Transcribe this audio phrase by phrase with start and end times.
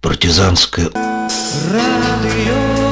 [0.00, 0.90] партизанское
[1.70, 2.90] радио.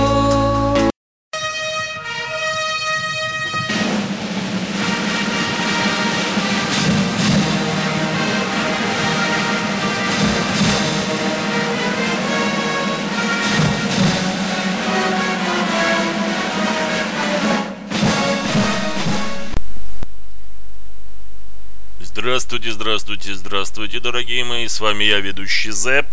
[22.01, 26.07] Здравствуйте, здравствуйте, здравствуйте, дорогие мои, с вами я, ведущий Зэп.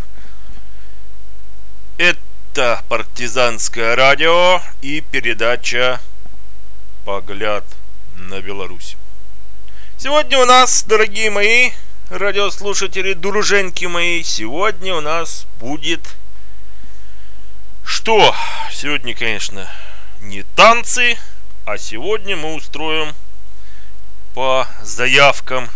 [2.55, 5.99] Это партизанское радио и передача
[7.03, 7.65] «Погляд
[8.15, 8.95] на Беларусь».
[9.97, 11.71] Сегодня у нас, дорогие мои
[12.09, 16.15] радиослушатели, друженьки мои, сегодня у нас будет...
[17.83, 18.33] Что?
[18.71, 19.69] Сегодня, конечно,
[20.21, 21.17] не танцы,
[21.65, 23.13] а сегодня мы устроим
[24.33, 25.69] по заявкам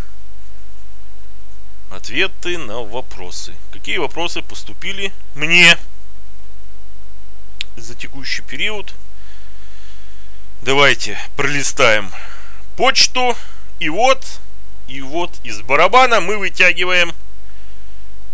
[1.91, 3.53] ответы на вопросы.
[3.73, 5.77] Какие вопросы поступили мне
[7.81, 8.93] за текущий период?
[10.61, 12.11] Давайте пролистаем
[12.75, 13.35] почту.
[13.79, 14.39] И вот,
[14.87, 17.13] и вот из барабана мы вытягиваем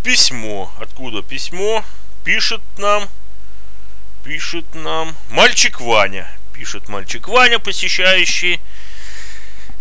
[0.03, 0.71] письмо.
[0.79, 1.83] Откуда письмо?
[2.23, 3.07] Пишет нам,
[4.23, 6.27] пишет нам мальчик Ваня.
[6.53, 8.59] Пишет мальчик Ваня, посещающий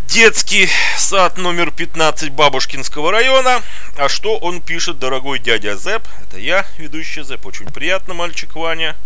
[0.06, 3.62] детский сад номер 15 Бабушкинского района.
[3.96, 6.02] А что он пишет, дорогой дядя Зэп?
[6.22, 7.46] Это я, ведущий Зэп.
[7.46, 8.96] Очень приятно, мальчик Ваня.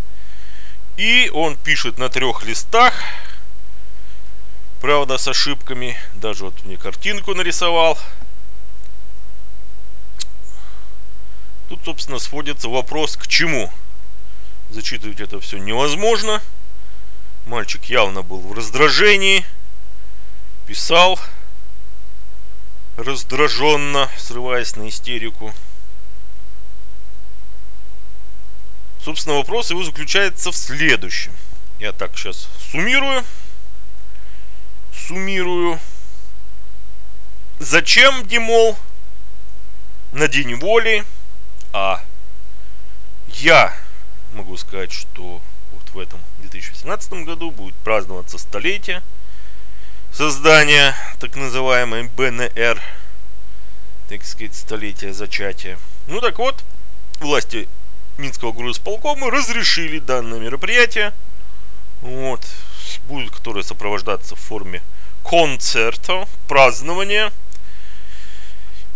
[0.98, 2.92] И он пишет на трех листах.
[4.82, 5.96] Правда, с ошибками.
[6.12, 7.98] Даже вот мне картинку нарисовал.
[11.70, 13.72] Тут, собственно, сводится вопрос к чему.
[14.68, 16.42] Зачитывать это все невозможно.
[17.46, 19.46] Мальчик явно был в раздражении–
[20.68, 21.18] писал
[22.98, 25.54] раздраженно, срываясь на истерику.
[29.02, 31.32] Собственно, вопрос его заключается в следующем.
[31.78, 33.24] Я так сейчас суммирую.
[34.92, 35.78] Суммирую.
[37.58, 38.78] Зачем, Димол,
[40.12, 41.04] на День воли,
[41.72, 42.02] а
[43.28, 43.76] я
[44.32, 45.40] могу сказать, что
[45.72, 49.02] вот в этом 2018 году будет праздноваться столетие–
[50.12, 52.82] создания так называемой БНР,
[54.08, 55.78] так сказать, столетия зачатия.
[56.06, 56.64] Ну так вот,
[57.20, 57.68] власти
[58.18, 61.12] Минского грузполкома разрешили данное мероприятие.
[62.02, 62.44] Вот,
[63.08, 64.82] будет которое сопровождаться в форме
[65.24, 67.32] концерта, празднования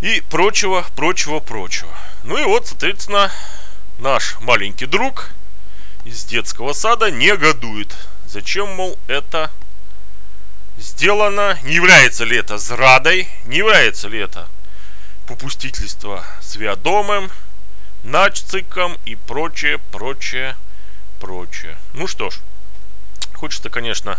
[0.00, 1.92] и прочего, прочего, прочего.
[2.24, 3.30] Ну и вот, соответственно,
[3.98, 5.30] наш маленький друг
[6.04, 7.96] из детского сада негодует.
[8.26, 9.52] Зачем, мол, это
[10.78, 14.48] сделано, не является ли это зрадой, не является ли это
[15.28, 17.30] попустительство святомым,
[18.02, 20.56] начциком и прочее, прочее,
[21.20, 21.76] прочее.
[21.94, 22.38] Ну что ж,
[23.34, 24.18] хочется, конечно,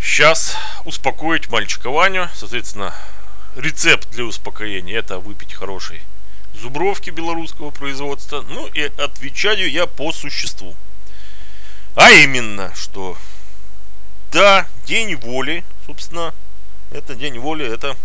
[0.00, 2.28] сейчас успокоить мальчика Ваню.
[2.34, 2.94] Соответственно,
[3.56, 6.02] рецепт для успокоения это выпить хороший
[6.54, 8.44] зубровки белорусского производства.
[8.48, 10.74] Ну и отвечаю я по существу.
[11.96, 13.16] А именно, что
[14.32, 16.34] да, День воли, собственно,
[16.92, 17.96] это День воли, это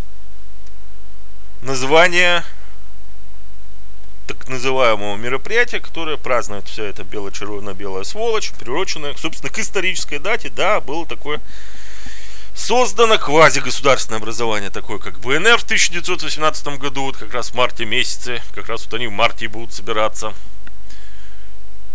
[1.62, 2.44] название
[4.28, 10.82] так называемого мероприятия, которое празднует вся эта бело-червоно-белая сволочь, приуроченная, собственно, к исторической дате, да,
[10.82, 11.42] было такое
[12.56, 18.42] создано квази-государственное образование, такое как БНР в 1918 году, вот как раз в марте месяце,
[18.54, 20.34] как раз вот они в марте будут собираться.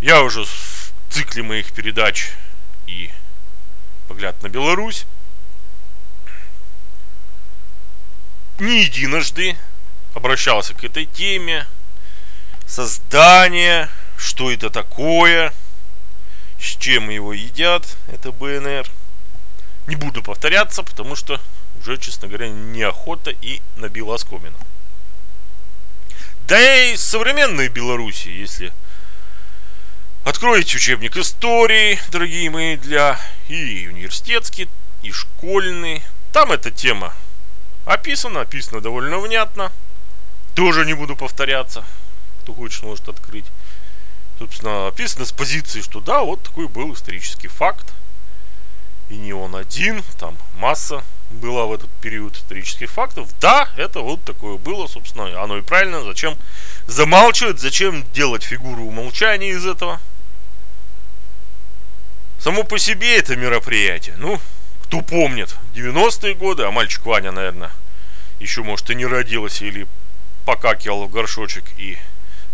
[0.01, 2.31] Я уже в цикле моих передач
[2.87, 3.09] и
[4.07, 5.05] погляд на Беларусь.
[8.59, 9.57] Не единожды
[10.13, 11.65] обращался к этой теме.
[12.71, 15.53] Создание, что это такое,
[16.57, 18.87] с чем его едят, это БНР.
[19.87, 21.41] Не буду повторяться, потому что
[21.81, 24.55] уже, честно говоря, неохота и набил оскомину.
[26.47, 28.71] Да и современной Беларуси, если
[30.23, 33.19] Откройте учебник истории, дорогие мои, для
[33.49, 34.69] и университетский,
[35.03, 36.03] и школьный.
[36.31, 37.11] Там эта тема
[37.85, 39.73] описана, описана довольно внятно.
[40.55, 41.83] Тоже не буду повторяться.
[42.41, 43.45] Кто хочет, может открыть.
[44.39, 47.93] Собственно, описано с позиции, что да, вот такой был исторический факт.
[49.09, 53.29] И не он один, там масса была в этот период исторических фактов.
[53.39, 56.01] Да, это вот такое было, собственно, оно и правильно.
[56.03, 56.37] Зачем
[56.87, 59.99] замалчивать, зачем делать фигуру умолчания из этого?
[62.39, 64.39] Само по себе это мероприятие, ну,
[64.83, 67.71] кто помнит, 90-е годы, а мальчик Ваня, наверное,
[68.39, 69.85] еще, может, и не родился или
[70.45, 71.99] покакивал в горшочек и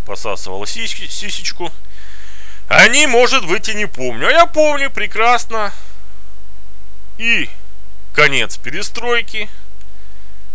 [0.08, 1.72] посасывала сисечку.
[2.70, 4.28] Они, может быть, и не помню.
[4.28, 5.74] А я помню прекрасно.
[7.18, 7.50] И
[8.14, 9.50] конец перестройки,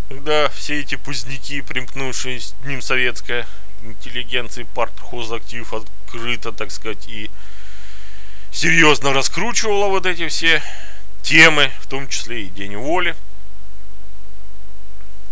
[0.08, 3.46] когда все эти пузняки, примкнувшие с ним советская
[3.82, 7.30] интеллигенция, партхозактив открыто, так сказать, и
[8.52, 10.62] серьезно раскручивала вот эти все
[11.22, 13.14] темы, в том числе и День воли.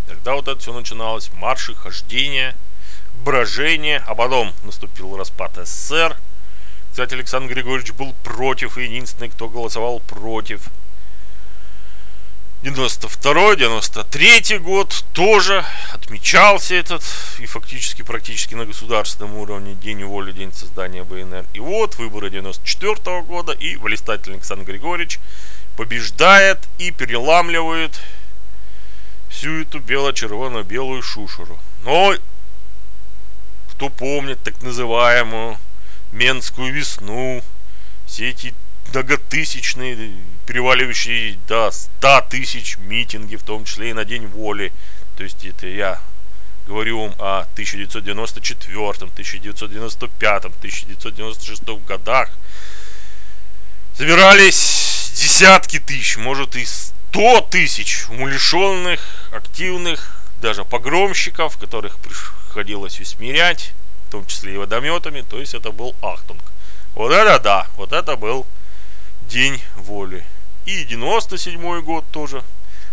[0.09, 2.57] Тогда вот это все начиналось, марши, хождения,
[3.25, 6.17] брожение, а потом наступил распад СССР.
[6.91, 10.71] Кстати, Александр Григорьевич был против, и единственный, кто голосовал против.
[12.63, 15.65] 92-93 год тоже
[15.95, 17.03] отмечался этот
[17.39, 21.47] и фактически практически на государственном уровне День воли, День создания БНР.
[21.55, 25.21] И вот выборы 94 -го года и блистательный Александр Григорьевич
[25.79, 27.99] побеждает и переламливает
[29.31, 31.59] всю эту бело-червоно-белую шушеру.
[31.83, 32.15] Но
[33.81, 35.57] кто помнит так называемую
[36.13, 37.43] Менскую весну,
[38.07, 38.53] все эти
[38.93, 40.13] многотысячные,
[40.47, 44.71] переваливающие до 100 тысяч митинги, в том числе и на День воли.
[45.17, 45.99] То есть это я
[46.67, 52.29] говорю вам о 1994, 1995, 1996 годах.
[53.97, 59.01] Собирались десятки тысяч, может и 100 тысяч умалишенных,
[59.33, 63.73] активных, даже погромщиков, которых приходилось усмирять,
[64.09, 65.23] в том числе и водометами.
[65.23, 66.43] То есть это был Ахтунг.
[66.95, 68.47] Вот это да, вот это был
[69.23, 70.25] День воли.
[70.67, 72.43] И 97 год тоже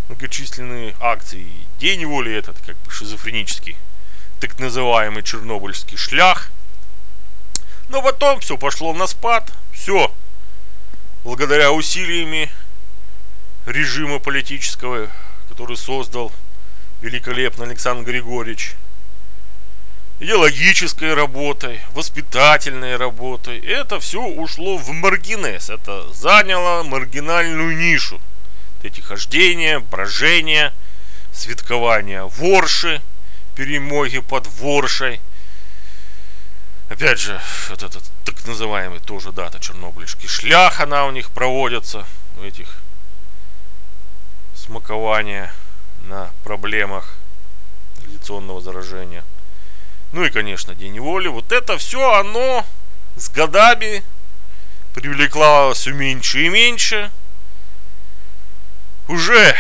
[0.08, 1.48] многочисленные акции.
[1.80, 3.76] День воли этот как бы шизофренический,
[4.40, 6.50] так называемый чернобыльский шлях.
[7.90, 9.52] Но потом все пошло на спад.
[9.74, 10.14] Все.
[11.24, 12.52] Благодаря усилиями
[13.66, 15.10] режима политического,
[15.50, 16.32] который создал
[17.02, 18.76] великолепно Александр Григорьевич,
[20.20, 23.60] идеологической работой, воспитательной работой.
[23.60, 25.70] Это все ушло в маргинез.
[25.70, 28.20] Это заняло маргинальную нишу.
[28.84, 30.74] Эти хождения, брожения,
[31.32, 33.02] святкования ворши,
[33.56, 35.20] перемоги под воршей.
[36.90, 37.40] Опять же,
[37.70, 42.06] вот этот так называемый тоже дата чернобыльский шлях, она у них проводится,
[42.40, 42.68] у этих
[44.56, 45.54] смакования
[46.08, 47.16] на проблемах
[48.04, 49.24] радиационного заражения.
[50.14, 51.28] Ну и, конечно, День воли.
[51.28, 52.66] Вот это все, оно
[53.18, 54.04] с годами
[54.94, 57.12] привлекло все меньше и меньше.
[59.08, 59.56] Уже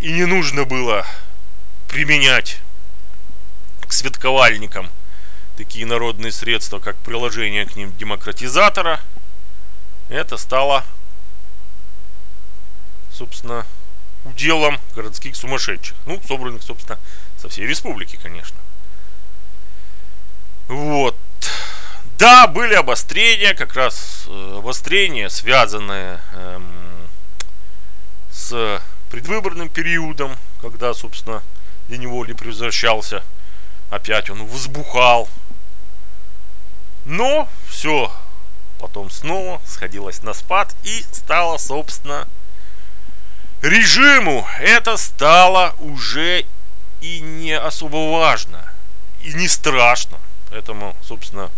[0.00, 1.06] и не нужно было
[1.88, 2.60] применять
[3.86, 4.90] к светковальникам
[5.56, 9.00] такие народные средства, как приложение к ним демократизатора.
[10.08, 10.84] Это стало,
[13.12, 13.66] собственно,
[14.24, 15.96] уделом городских сумасшедших.
[16.06, 16.98] Ну, собранных, собственно,
[17.38, 18.56] со всей республики, конечно.
[20.68, 21.16] Вот.
[22.18, 27.08] Да, были обострения, как раз э, обострения, связанные эм,
[28.30, 28.80] с
[29.10, 31.42] предвыборным периодом, когда, собственно,
[31.88, 33.22] День воли превращался,
[33.90, 35.28] опять он взбухал.
[37.04, 38.12] Но все
[38.78, 42.28] потом снова сходилось на спад и стало, собственно,
[43.62, 46.44] режиму это стало уже
[47.00, 48.64] и не особо важно,
[49.22, 50.18] и не страшно.
[50.50, 51.50] Поэтому, собственно,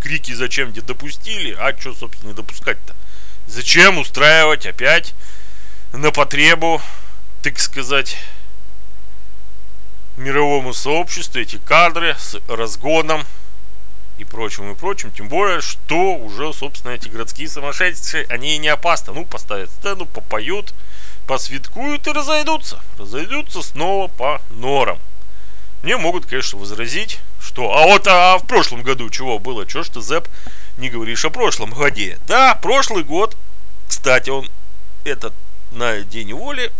[0.00, 2.94] крики зачем где допустили, а что, собственно, не допускать-то?
[3.46, 5.14] Зачем устраивать опять
[5.92, 6.80] на потребу,
[7.42, 8.16] так сказать,
[10.16, 13.24] мировому сообществу эти кадры с разгоном
[14.20, 15.10] и прочим, и прочим.
[15.10, 19.12] Тем более, что уже, собственно, эти городские сумасшедшие, они не опасны.
[19.14, 20.74] Ну, поставят сцену, попоют,
[21.26, 22.80] посвяткуют и разойдутся.
[22.98, 24.98] Разойдутся снова по норам.
[25.82, 27.74] Мне могут, конечно, возразить, что...
[27.74, 29.66] А вот а в прошлом году чего было?
[29.66, 30.28] Чего ж ты, Зэп,
[30.76, 32.18] не говоришь о прошлом годе?
[32.26, 33.36] Да, прошлый год,
[33.88, 34.50] кстати, он
[35.04, 35.32] этот
[35.72, 36.70] на День воли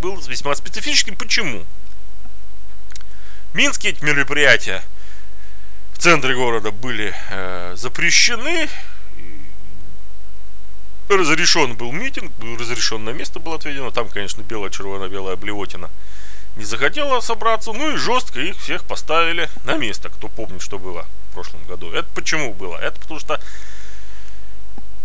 [0.00, 1.16] был весьма специфическим.
[1.16, 1.64] Почему?
[3.52, 4.82] Минские мероприятия
[5.98, 8.68] в центре города были э, запрещены.
[11.08, 13.90] Разрешен был митинг, разрешенное место было отведено.
[13.90, 15.90] Там, конечно, белая, червоно-белая блевотина
[16.54, 17.72] не захотела собраться.
[17.72, 20.08] Ну и жестко их всех поставили на место.
[20.08, 21.90] Кто помнит, что было в прошлом году.
[21.90, 22.76] Это почему было?
[22.76, 23.40] Это потому что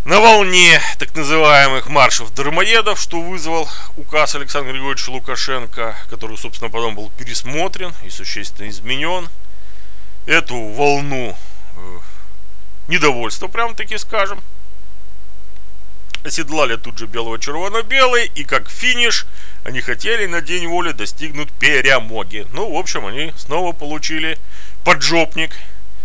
[0.04, 6.94] на волне так называемых маршев дармоедов, что вызвал указ Александра Григорьевича Лукашенко, который, собственно, потом
[6.94, 9.28] был пересмотрен и существенно изменен,
[10.26, 11.36] эту волну
[11.76, 11.98] э,
[12.88, 14.42] недовольства, прям таки скажем,
[16.24, 19.26] оседлали тут же белого-червоно-белый, и как финиш
[19.64, 22.46] они хотели на День воли достигнуть перемоги.
[22.52, 24.38] Ну, в общем, они снова получили
[24.84, 25.56] поджопник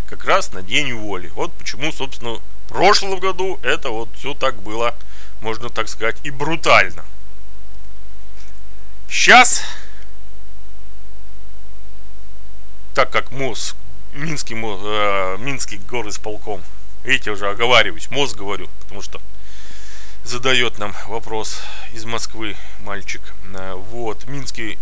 [0.10, 1.32] как раз на День воли.
[1.36, 4.96] Вот почему, собственно, в прошлом году это вот все так было,
[5.42, 7.06] можно так сказать, и брутально.
[9.10, 9.64] Сейчас,
[12.94, 13.76] так как МОЗ,
[14.14, 16.64] Минский, э, Минский горосполком,
[17.04, 19.22] видите, уже оговариваюсь, МОЗ говорю, потому что
[20.24, 21.62] задает нам вопрос
[21.94, 23.22] из Москвы мальчик.
[23.54, 24.80] Э, вот, Минский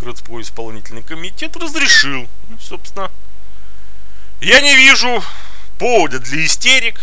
[0.00, 2.26] городской исполнительный комитет разрешил.
[2.48, 3.10] Ну, собственно,
[4.40, 5.22] я не вижу
[5.78, 7.00] повода для истерик.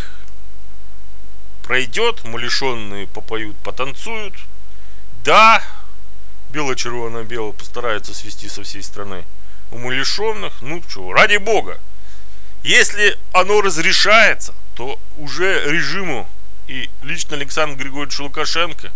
[1.62, 4.34] Пройдет, умалишенные попоют, потанцуют.
[5.24, 5.62] Да,
[6.50, 9.24] бело-червоно-бело постараются свести со всей страны
[9.70, 10.54] умалишенных.
[10.60, 11.78] Ну что, ради бога.
[12.62, 16.28] Если оно разрешается, то уже режиму
[16.66, 18.92] и лично Александр Григорьевич Лукашенко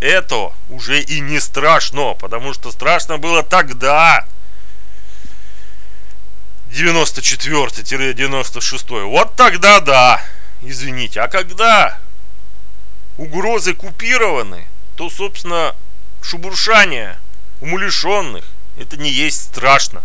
[0.00, 4.26] это уже и не страшно, потому что страшно было тогда,
[6.70, 9.04] 94-96.
[9.04, 10.22] Вот тогда да,
[10.60, 11.20] извините.
[11.20, 11.98] А когда
[13.16, 14.66] угрозы купированы,
[14.96, 15.74] то, собственно,
[16.20, 17.16] шубуршание
[17.60, 18.44] умалишенных,
[18.78, 20.02] это не есть страшно,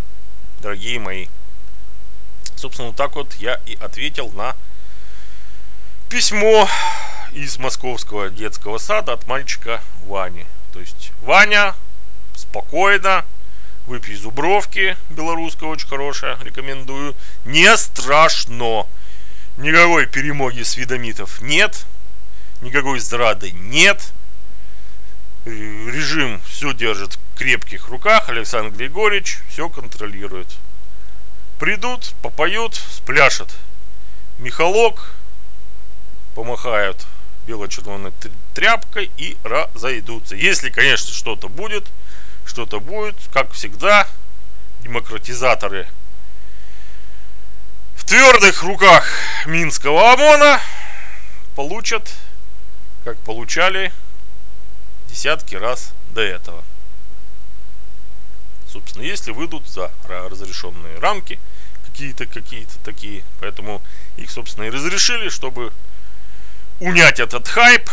[0.62, 1.28] дорогие мои.
[2.56, 4.56] Собственно, вот так вот я и ответил на
[6.10, 6.68] письмо
[7.32, 10.46] из московского детского сада от мальчика Вани.
[10.74, 11.76] То есть Ваня
[12.36, 13.26] спокойно,
[13.86, 17.16] выпей зубровки, белорусская очень хорошая, рекомендую.
[17.46, 18.86] Не страшно.
[19.58, 21.86] Никакой перемоги свидомитов нет,
[22.62, 24.14] никакой зрады нет.
[25.46, 30.48] Режим все держит в крепких руках, Александр Григорьевич все контролирует.
[31.60, 33.50] Придут, попоют, спляшет.
[34.38, 35.14] Михалок,
[36.36, 37.06] помахают
[37.48, 38.12] бело-червоной
[38.54, 40.36] тряпкой и разойдутся.
[40.36, 41.88] Если, конечно, что-то будет,
[42.46, 44.08] что-то будет, как всегда,
[44.82, 45.88] демократизаторы
[47.96, 49.10] в твердых руках
[49.46, 50.60] Минского ОМОНа
[51.56, 52.14] получат,
[53.04, 53.92] как получали
[55.10, 56.64] десятки раз до этого.
[58.72, 61.40] Собственно, если выйдут за разрешенные рамки,
[62.00, 63.24] какие-то, какие-то такие.
[63.40, 63.82] Поэтому
[64.16, 65.74] их, собственно, и разрешили, чтобы
[66.80, 67.90] унять этот хайп.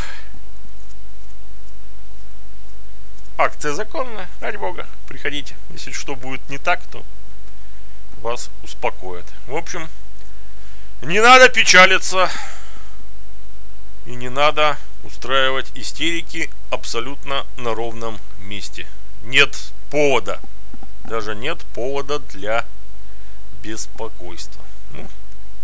[3.38, 5.56] Акция законная, ради бога, приходите.
[5.70, 7.04] Если что будет не так, то
[8.23, 9.26] вас успокоят.
[9.46, 9.88] В общем,
[11.02, 12.30] не надо печалиться
[14.07, 18.87] и не надо устраивать истерики абсолютно на ровном месте.
[19.25, 20.41] Нет повода,
[21.05, 22.65] даже нет повода для
[23.63, 24.65] беспокойства.
[24.93, 25.07] Ну,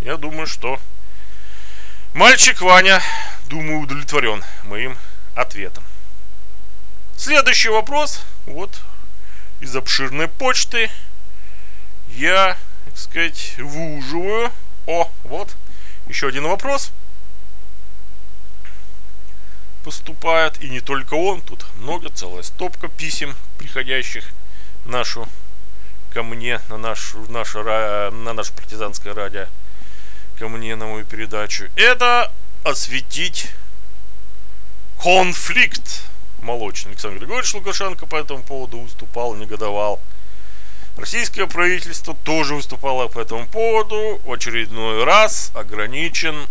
[0.01, 0.79] я думаю, что
[2.13, 3.01] Мальчик Ваня,
[3.49, 4.99] думаю, удовлетворен моим
[5.33, 5.83] ответом.
[7.17, 8.23] Следующий вопрос.
[8.45, 8.81] Вот
[9.61, 10.91] из обширной почты
[12.09, 14.51] я, так сказать, выуживаю.
[14.85, 15.55] О, вот,
[16.07, 16.91] еще один вопрос
[19.83, 20.61] поступает.
[20.61, 24.25] И не только он, тут много, целая стопка писем, приходящих
[24.85, 25.27] нашу,
[26.13, 29.47] ко мне, на наш, наше, на наше партизанское радио
[30.37, 32.31] ко мне на мою передачу, это
[32.63, 33.49] осветить
[35.01, 36.03] конфликт
[36.41, 36.91] молочный.
[36.91, 39.99] Александр Григорьевич Лукашенко по этому поводу выступал, негодовал.
[40.97, 44.21] Российское правительство тоже выступало по этому поводу.
[44.23, 46.47] В очередной раз ограничен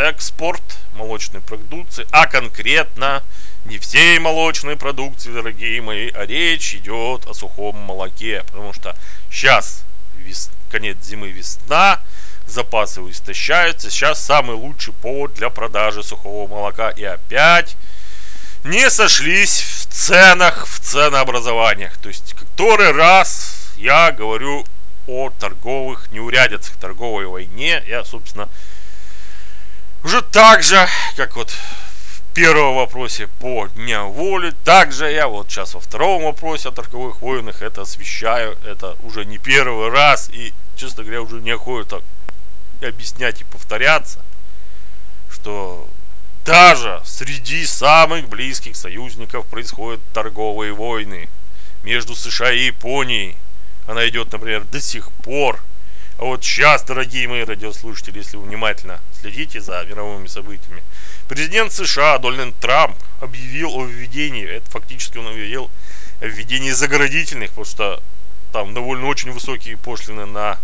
[0.00, 0.62] экспорт
[0.94, 3.22] молочной продукции, а конкретно
[3.64, 8.96] не всей молочной продукции, дорогие мои, а речь идет о сухом молоке, потому что
[9.30, 9.84] сейчас
[10.16, 12.00] вес, конец зимы, весна,
[12.46, 13.90] запасы истощаются.
[13.90, 16.90] Сейчас самый лучший повод для продажи сухого молока.
[16.90, 17.76] И опять
[18.64, 21.96] не сошлись в ценах, в ценообразованиях.
[21.98, 24.64] То есть, который раз я говорю
[25.06, 27.82] о торговых неурядицах, торговой войне.
[27.86, 28.48] Я, собственно,
[30.04, 35.74] уже так же, как вот в первом вопросе по Дня воли, также я вот сейчас
[35.74, 38.56] во втором вопросе о торговых войнах это освещаю.
[38.64, 42.02] Это уже не первый раз и, честно говоря, уже неохота
[42.82, 44.20] объяснять и повторяться,
[45.30, 45.88] что
[46.44, 51.28] даже среди самых близких союзников происходят торговые войны
[51.82, 53.36] между США и Японией.
[53.86, 55.60] Она идет, например, до сих пор.
[56.20, 60.82] А вот сейчас, дорогие мои радиослушатели, если вы внимательно следите за мировыми событиями,
[61.30, 65.70] президент США Дональд Трамп объявил о введении, это фактически он объявил
[66.20, 68.02] о введении заградительных, потому что
[68.52, 70.58] там довольно очень высокие пошлины на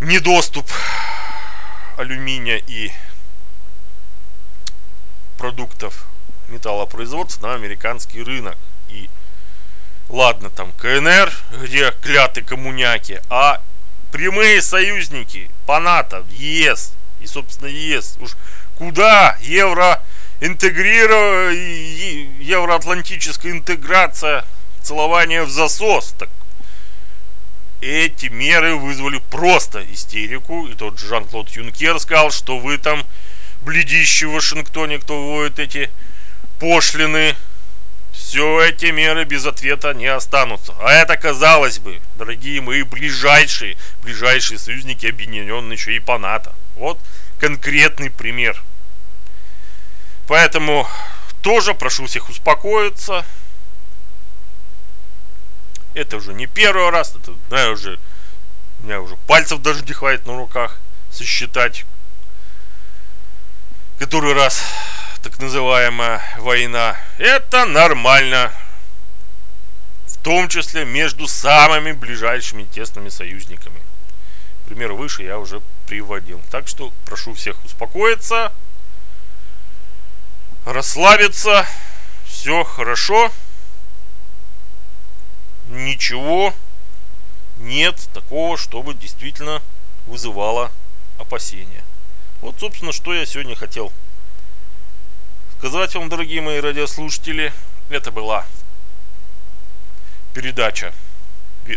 [0.00, 0.70] недоступ
[1.98, 2.92] алюминия и
[5.36, 6.06] продуктов
[6.48, 8.56] металлопроизводства на американский рынок.
[8.88, 9.10] И
[10.12, 13.60] ладно, там КНР, где кляты коммуняки, а
[14.12, 18.18] прямые союзники по НАТО, ЕС, и, собственно, ЕС.
[18.20, 18.32] Уж
[18.78, 20.00] куда евро
[20.40, 21.56] интегрировать,
[22.40, 24.44] евроатлантическая интеграция,
[24.82, 26.28] целование в засос, так
[27.80, 30.66] эти меры вызвали просто истерику.
[30.66, 33.04] И тот Жан-Клод Юнкер сказал, что вы там,
[33.62, 35.90] бледищи в Вашингтоне, кто вводит эти
[36.60, 37.34] пошлины,
[38.32, 40.74] все эти меры без ответа не останутся.
[40.80, 46.54] А это, казалось бы, дорогие мои ближайшие, ближайшие союзники, объединенные еще и по НАТО.
[46.76, 46.98] Вот
[47.38, 48.62] конкретный пример.
[50.28, 50.88] Поэтому
[51.42, 53.26] тоже прошу всех успокоиться.
[55.92, 57.98] Это уже не первый раз, это, да, уже,
[58.80, 60.78] у меня уже пальцев даже не хватит на руках
[61.10, 61.84] сосчитать,
[63.98, 64.64] который раз
[65.22, 66.96] так называемая война.
[67.18, 68.52] Это нормально.
[70.06, 73.80] В том числе между самыми ближайшими тесными союзниками.
[74.66, 76.40] Пример выше я уже приводил.
[76.50, 78.52] Так что прошу всех успокоиться,
[80.64, 81.66] расслабиться.
[82.26, 83.30] Все хорошо
[85.68, 86.54] ничего
[87.58, 89.62] нет такого, чтобы действительно
[90.06, 90.72] вызывало
[91.18, 91.84] опасения.
[92.40, 93.92] Вот, собственно, что я сегодня хотел
[95.62, 97.52] сказать вам, дорогие мои радиослушатели.
[97.88, 98.44] Это была
[100.34, 100.92] передача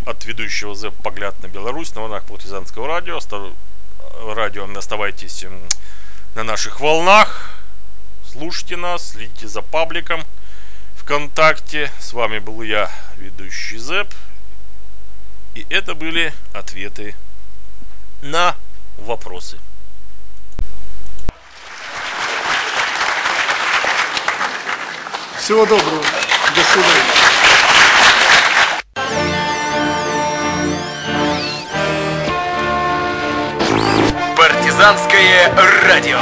[0.07, 3.19] от ведущего ЗЭП «Погляд на Беларусь» на волнах партизанского радио.
[4.33, 5.45] Радио, оставайтесь
[6.33, 7.59] на наших волнах,
[8.25, 10.23] слушайте нас, следите за пабликом–
[10.95, 11.91] ВКонтакте.
[11.99, 14.11] С вами был я, ведущий ЗЭП.
[15.53, 17.13] И это были ответы
[18.23, 18.55] на
[18.97, 19.59] вопросы.
[25.45, 26.01] Всего доброго.
[26.55, 27.03] До свидания.
[34.35, 35.53] Партизанское
[35.83, 36.17] радио.